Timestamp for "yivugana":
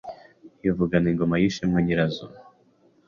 0.61-1.07